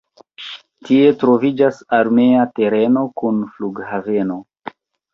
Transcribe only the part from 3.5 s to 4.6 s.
flughaveno.